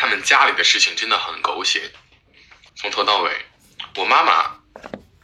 [0.00, 1.92] 他们家里的事情真的很狗血，
[2.74, 3.36] 从头到尾，
[3.96, 4.58] 我妈妈，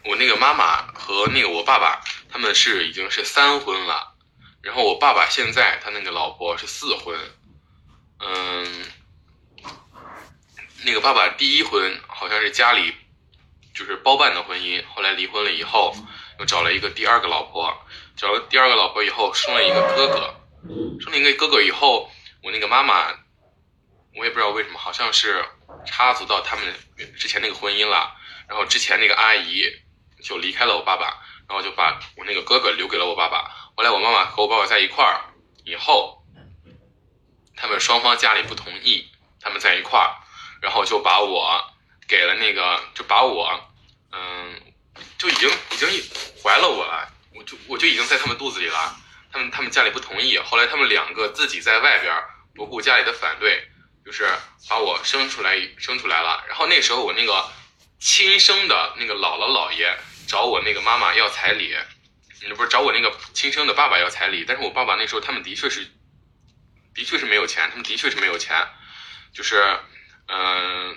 [0.04, 4.12] 我那个妈妈和那个我爸爸，他们是已经是三婚了，
[4.60, 7.18] 然后我爸爸现在他那个老婆是四婚，
[8.20, 8.84] 嗯，
[10.84, 12.94] 那个爸爸第一婚好像是家里
[13.74, 15.96] 就是包办的婚姻，后来离婚了以后，
[16.38, 17.74] 又找了一个第二个老婆，
[18.14, 20.34] 找了第二个老婆以后生了一个哥哥，
[21.00, 22.12] 生了一个哥哥以后，
[22.42, 23.24] 我那个妈妈。
[24.18, 25.44] 我也不知道为什么，好像是
[25.84, 26.64] 插足到他们
[27.16, 28.16] 之前那个婚姻了。
[28.48, 29.64] 然后之前那个阿姨
[30.22, 33.50] 就离开了我爸爸，然后就把我那个哥哥留给了我爸爸。
[33.76, 35.20] 后来我妈妈和我爸爸在一块儿
[35.64, 36.22] 以后，
[37.56, 39.08] 他们双方家里不同意，
[39.40, 40.14] 他们在一块儿，
[40.62, 41.60] 然后就把我
[42.06, 43.68] 给了那个，就把我，
[44.12, 44.62] 嗯，
[45.18, 45.88] 就已经已经
[46.42, 48.96] 怀了我了，我就我就已经在他们肚子里了。
[49.32, 52.14] 他们他们家里不同意，后来他们两个自己在外边
[52.54, 53.68] 不顾家里的反对。
[54.06, 54.24] 就是
[54.68, 56.44] 把我生出来，生出来了。
[56.46, 57.50] 然后那时候我那个
[57.98, 59.98] 亲生的那个姥姥姥爷
[60.28, 61.76] 找我那个妈妈要彩礼，
[62.56, 64.44] 不是找我那个亲生的爸爸要彩礼。
[64.46, 65.84] 但是我爸爸那时候他们的确是，
[66.94, 68.64] 的确是没有钱，他们的确是没有钱，
[69.34, 69.60] 就是
[70.28, 70.96] 嗯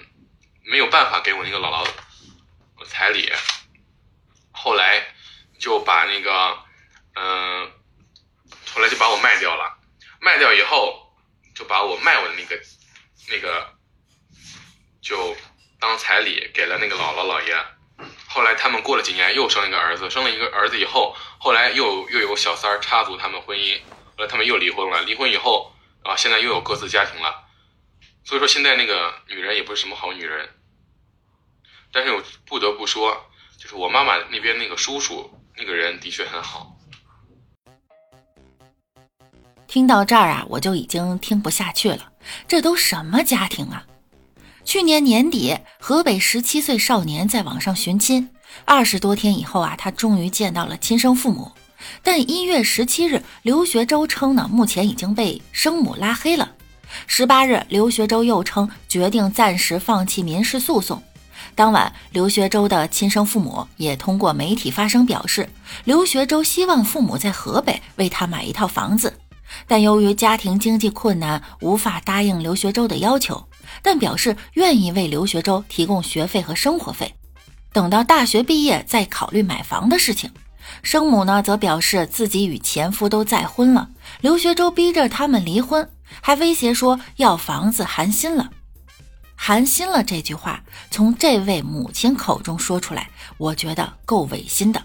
[0.64, 3.34] 没有办法给我那个姥姥彩礼。
[4.52, 5.16] 后来
[5.58, 6.60] 就把那个
[7.16, 7.72] 嗯，
[8.72, 9.80] 后来就把我卖掉了。
[10.22, 11.12] 卖掉以后
[11.56, 12.62] 就把我卖我的那个。
[13.30, 13.74] 那个
[15.02, 15.36] 就
[15.80, 17.56] 当彩礼给了那个姥姥姥爷，
[18.28, 23.80] 后来他们过了几年又生一个儿子，生了一个儿子以后，后来又又有小三儿插足他们婚姻，
[24.18, 25.72] 后来他们又离婚了，离婚以后
[26.04, 27.46] 啊，现在又有各自家庭了，
[28.24, 30.50] 所以说现在那个女人也不是什么好女人，
[31.92, 36.76] 但是我不得不说，就是我妈妈那边那个叔叔那个人的确很好。
[39.68, 42.12] 听到这儿啊，我就已经听不下去了。
[42.48, 43.84] 这都什么家庭啊？
[44.64, 48.30] 去年年底，河北十七岁少年在网上寻亲，
[48.66, 51.52] 二十多天以后啊，他终于见到了亲生父母。
[52.04, 56.52] 但一月十七日，刘学周称呢，目前已经被生母拉黑了。
[57.08, 61.02] 十八日，刘学周又称决定暂时放弃民事诉讼。
[61.56, 65.50] 当晚，刘学周的亲生父母也通过媒体发声表示，
[65.86, 69.14] 刘学周希望父母在河北为他买一套房子。
[69.68, 73.48] 但由于家庭经济困难，无法答应刘学周的要求，
[73.82, 77.16] 但表示愿意为刘学周提供学费和生活费，
[77.72, 80.32] 等到大学毕业再考虑买房的事情。
[80.84, 83.90] 生母呢，则表示自己与前夫都再婚了，
[84.22, 85.90] 刘学周逼着他们离婚，
[86.22, 88.50] 还威胁说要房子寒心了。
[89.36, 94.84] 寒心了这句话从这位母亲口中说出来，我觉得够违心的。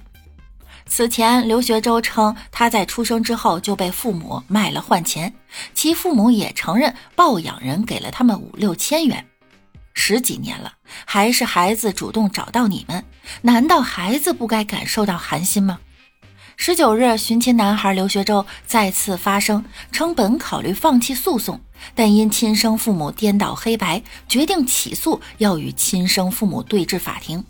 [0.87, 5.33] 此前，刘学周称他在出生之后就被父母卖了换钱，
[5.73, 9.27] 其父母也承认抱养人给了他们五六千元。
[9.95, 10.75] 十几年了，
[11.05, 13.05] 还是孩子主动找到你们，
[13.43, 15.79] 难道孩子不该感受到寒心吗？
[16.57, 21.61] 十九日，寻亲男孩刘学周再次发声，称本考虑放弃诉讼，
[21.95, 27.43] 但因亲生父母颠倒黑白，决定起诉，要与亲生父母对峙法庭。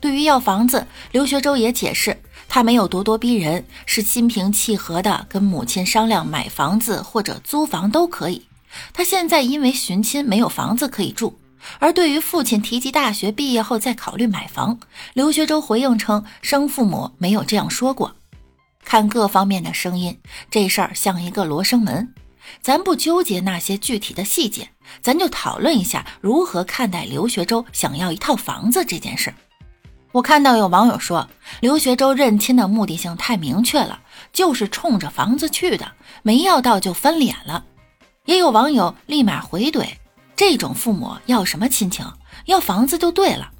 [0.00, 2.18] 对于要房子，刘学周也解释。
[2.52, 8.42] 他没有咄咄逼人，是心平气和的跟母亲商量买房子或者租房都可以。
[8.92, 11.38] 他现在因为寻亲没有房子可以住，
[11.78, 14.80] 而对于父亲提及大学毕业后再考虑买房，
[15.14, 18.16] 刘学周回应称生父母没有这样说过。
[18.84, 20.18] 看各方面的声音，
[20.50, 22.12] 这事儿像一个罗生门，
[22.60, 24.68] 咱不纠结那些具体的细节，
[25.00, 29.36] 咱就讨论一下如何看待刘学周想要一套房子这件事儿。
[30.12, 31.28] 我看到有网友说，
[31.60, 34.00] 刘学周认亲的目的性太明确了，
[34.32, 37.64] 就是冲着房子去的，没要到就翻脸了。
[38.24, 39.86] 也有网友立马回怼，
[40.34, 42.04] 这种父母要什么亲情？
[42.46, 43.52] 要房子就对了。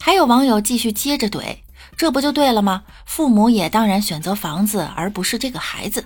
[0.00, 1.58] 还有网友继续接着怼，
[1.96, 2.82] 这不就对了吗？
[3.04, 6.04] 父母也当然选择房子，而不是这个孩子。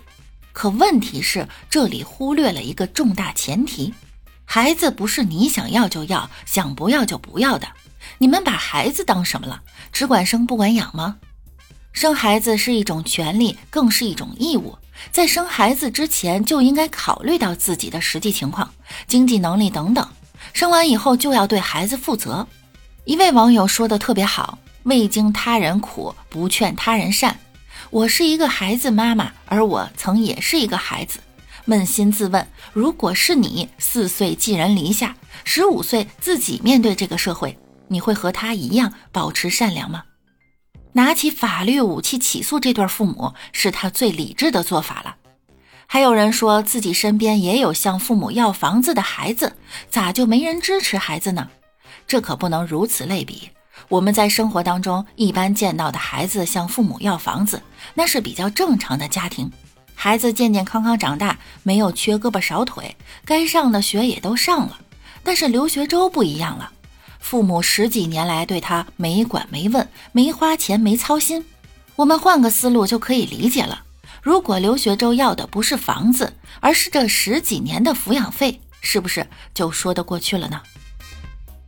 [0.52, 3.94] 可问题是，这里忽略了一个重大前提：
[4.44, 7.66] 孩子不是你想要就要，想不要就不要的。
[8.18, 9.62] 你们把孩子当什么了？
[9.92, 11.16] 只管生不管养吗？
[11.92, 14.78] 生孩子是一种权利，更是一种义务。
[15.10, 18.72] 在生孩子之前就应该考虑到自己的实际情况、
[19.06, 20.06] 经济能力等等。
[20.52, 22.47] 生完以后就要对孩子负责。
[23.04, 27.38] 一位网友说的特别好：“未经他人苦，不劝他人善。”
[27.91, 31.18] 我是一个孩子妈妈，而我曾也是一个孩子。
[31.66, 37.56] 扪心自问，如果是你四岁寄人篱下，十五岁自己面对这个社会。
[37.91, 40.04] 你会和他一样保持善良吗？
[40.92, 45.16] 拿起法律武器起诉这对父母，是他最理智的做法了。
[45.87, 49.57] 还有人说自己身边也有向父母要房子的孩子，
[49.91, 51.48] 咋就没人支持孩子呢？
[52.07, 53.51] 这可不能如此类比。
[53.89, 57.60] 我们在生活当中一般见到的孩子向父母要房子，
[57.95, 59.51] 那是比较正常的家庭，
[59.95, 64.78] 孩子健健康康长大，没有缺胳膊少腿，该上的学也都上了。
[65.25, 66.71] 但是刘学周不一样了，
[67.21, 71.45] 父母十几年来对他没管没问，没花钱没操心。
[71.97, 73.83] 我们换个思路就可以理解了。
[74.22, 80.61] 如果刘学周要的不是房子，而是这十几年的抚养费，是不是就说得过去了呢？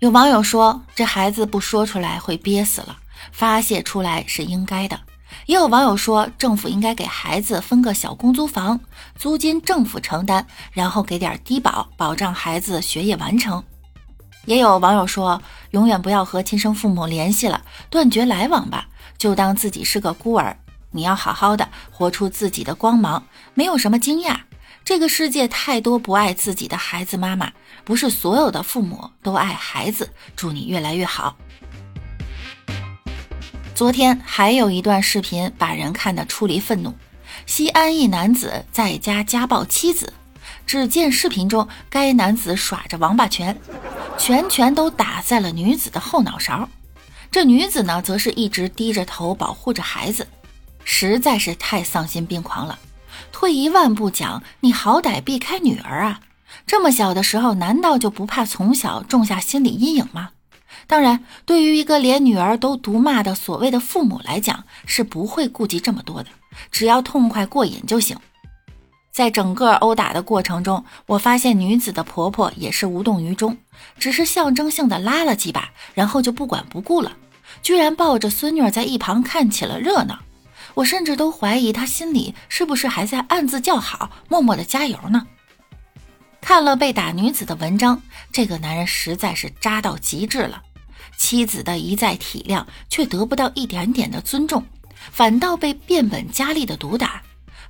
[0.00, 2.98] 有网友说，这孩子不说出来会憋死了，
[3.30, 4.98] 发泄出来是应该的。
[5.46, 8.80] 也有网友说，政府应该给孩子分个小公租房，
[9.16, 13.62] 租金政府承担，然后给点低保，保障孩子学业完成。
[14.44, 15.40] 也有网友说，
[15.70, 18.86] 永远不要和亲生父母联系了，断绝来往吧，
[19.16, 20.56] 就当自己是个孤儿。
[20.90, 23.24] 你要好好的活出自己的光芒，
[23.54, 24.36] 没有什么惊讶。
[24.84, 27.52] 这个世界太多不爱自己的孩子，妈妈
[27.84, 30.10] 不是所有的父母都爱孩子。
[30.34, 31.36] 祝你越来越好。
[33.74, 36.92] 昨天还有一段视频把人看得出离愤怒。
[37.46, 40.12] 西安一男子在家家暴妻子，
[40.72, 43.54] 只见视频中该男子耍着王八拳，
[44.16, 46.66] 拳拳都打在了女子的后脑勺。
[47.30, 50.26] 这女子呢，则是一直低着头保护着孩子，
[50.82, 52.78] 实在是太丧心病狂了。
[53.32, 56.20] 退一万步讲，你好歹避开女儿啊！
[56.66, 60.30] 这么小的时候，难道就不怕从小种下心理阴影吗？
[60.86, 66.30] 当然，对于一个连女儿都毒骂的所谓的父母来讲，是不会顾及这么多的，
[66.70, 68.16] 只要痛快过瘾就行。
[69.12, 73.58] 在整个殴打的过程中，我发现女子的婆婆也是无动于衷，
[73.98, 77.12] 只是象征性的拉了几把，然后就不管不顾了，
[77.62, 80.18] 居然抱着孙女在一旁看起了热闹。
[80.74, 85.26] 我甚至都怀疑他心里是不是还在暗自叫好，默默的加油呢？
[86.40, 88.00] 看了被打女子的文章，
[88.32, 90.62] 这个男人实在是渣到极致了。
[91.18, 94.64] 妻子的一再体谅，却得不到一点点的尊重，
[95.10, 97.22] 反倒被变本加厉的毒打。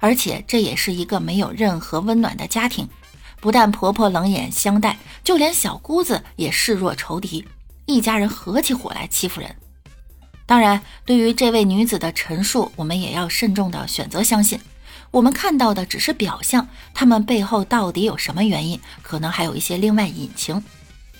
[0.02, 2.88] 而且这也是一个没有任何温暖的家庭，
[3.40, 7.46] 不但婆婆冷眼相待，就连小姑子也视若仇敌，
[7.86, 9.54] 一家人合起伙来欺负人。
[10.44, 14.58] 当然，对于这位女子的陈述，我们也要慎重的选择相信。
[15.12, 20.60] 我们看到的只是表象，他们背后到底有什么原因，可能还有一些另外隐情。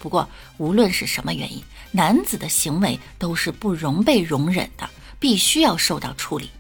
[0.01, 0.29] 不过，
[0.59, 1.63] 无论是什么原因，
[1.93, 4.91] 男子的行为都是不容被容忍的，
[5.21, 6.51] 必须要受到处理。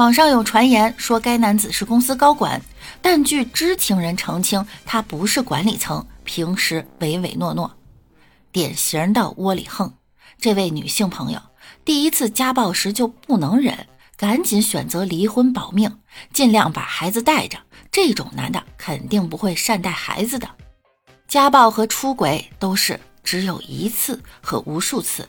[0.00, 2.62] 网上有传言说该男子是公司高管，
[3.02, 7.70] 但据知情人澄清，他不是管理层，平时唯唯诺诺，
[8.50, 9.92] 典型的窝里横。
[10.38, 11.42] 这位女性朋友
[11.84, 13.86] 第一次家暴时就不能忍，
[14.16, 15.98] 赶紧选择离婚保命，
[16.32, 17.58] 尽量把孩子带着。
[17.92, 20.48] 这种男的肯定不会善待孩子的。
[21.28, 25.28] 家暴和出轨都是只有一次和无数次。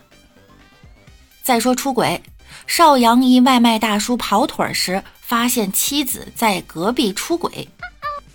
[1.42, 2.22] 再说出轨，
[2.66, 7.68] 邵阳一外卖大叔跑腿时发现妻子在隔壁出轨，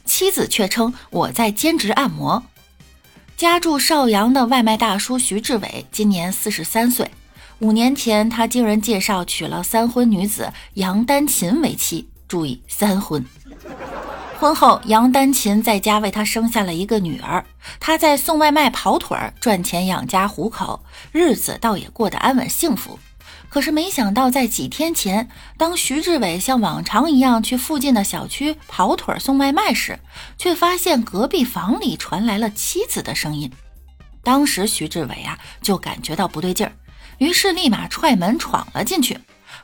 [0.05, 2.43] 妻子却称我在兼职按摩。
[3.35, 7.11] 家住邵阳的外卖大叔徐志伟今年四十三岁。
[7.59, 12.07] 五年前，他经人介绍娶了三婚女子杨丹琴为妻。
[12.27, 13.25] 注意，三婚。
[14.39, 17.43] 婚后，杨丹琴在家为他生下了一个女儿。
[17.79, 22.99] 他在送外卖跑腿儿赚钱养家糊口，日子倒也过得安稳幸福。
[23.49, 29.99] 可是没想到，在几天前，当徐志伟像往常一样去附近的小区跑腿送外卖时，
[30.37, 33.51] 却发现隔壁房里传来了妻子的声音。
[34.21, 36.73] 当时徐志伟啊就感觉到不对劲儿，
[37.17, 39.17] 于是立马踹门闯了进去。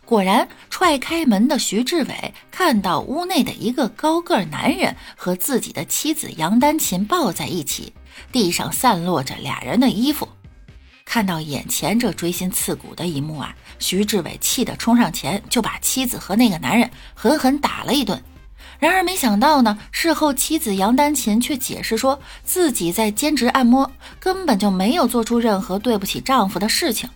[0.06, 7.94] 果然，踹开门的徐志伟看到屋内的一个高个男人和自己的妻子杨丹琴抱在一起，
[8.32, 10.28] 地上散落着俩人的衣服。
[11.06, 18.24] 看到眼前这锥心刺骨的一幕啊，徐志伟气得冲上前就把妻子和那个男人狠狠打了一顿。
[18.80, 27.10] 然而没想到呢，事后妻子杨丹琴却解释说自己在兼职按摩，根本就没有做出任何对不起丈夫的事情。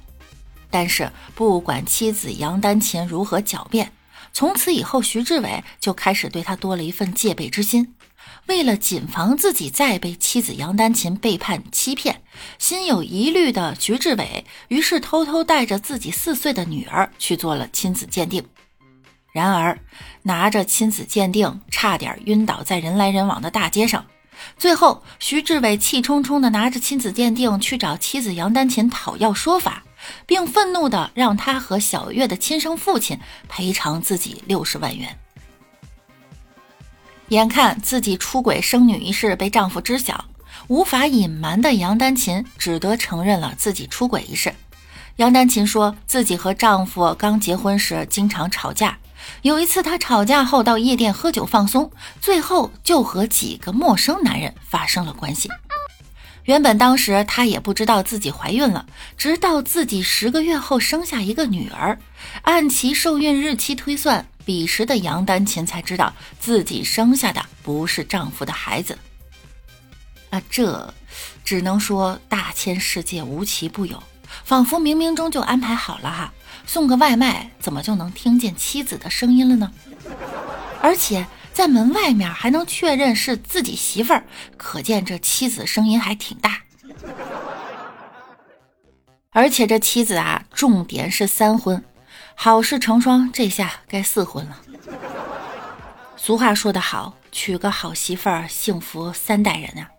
[0.70, 3.92] 但是不管妻子杨丹琴如何狡辩，
[4.32, 7.96] 从此以后徐志伟就开始对她多了一份戒备之心。
[8.48, 12.22] 为了谨防自己再被妻子杨丹琴背叛欺骗，
[12.58, 18.46] 心有疑虑的徐志伟于是偷偷带着自己四岁的女儿去做了亲子鉴定。
[19.34, 19.78] 然而，
[20.24, 24.06] 拿着亲子鉴定，差点晕倒在人来人往的大街上。
[24.58, 29.84] 最后，徐志伟气冲冲地拿着亲子鉴定去找妻子杨丹琴讨要说法，
[30.26, 35.18] 并愤怒地让他和小月的亲生父亲赔偿自己六十万元。
[37.30, 40.26] 眼看自己出轨生女一事被丈夫知晓，
[40.68, 44.54] 无法隐瞒的杨丹琴只得承认了自己出轨一事。
[45.18, 48.98] 杨丹琴说自己和丈夫刚结婚时经常吵架，
[49.42, 51.92] 有一次她吵架后到夜店喝酒放松，
[52.22, 55.50] 最后就和几个陌生男人发生了关系。
[56.46, 58.86] 原本当时她也不知道自己怀孕了，
[59.18, 62.00] 直到自己十个月后生下一个女儿，
[62.44, 64.26] 按其受孕日期推算。
[64.48, 68.98] 彼时的杨丹琴才知道自己生下的不是丈夫的孩子，
[70.30, 70.94] 啊，这
[71.44, 74.02] 只能说大千世界无奇不有，
[74.46, 76.34] 仿佛冥冥中就安排好了哈。
[76.66, 79.70] 送个外卖怎么就能听见妻子的声音了呢？
[80.82, 84.24] 而且在门外面还能确认是自己媳妇儿，
[84.56, 86.62] 可见这妻子声音还挺大。
[89.32, 91.84] 而且这妻子啊，重点是三婚。
[92.40, 94.62] 好事成双，这下该四婚了。
[96.16, 99.90] 俗话说得好，娶个好媳妇儿，幸福三代人啊！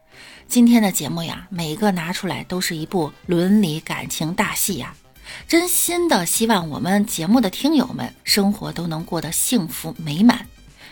[0.47, 4.95] 今天的节目呀，每个拿出来都是一部伦理感情大戏呀！
[5.49, 10.47] 真心的希望我们节目的听友们生活都能过得幸福美满。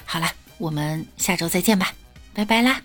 [0.04, 0.26] 好了，
[0.58, 1.92] 我们下周再见吧，
[2.34, 2.80] 拜拜啦！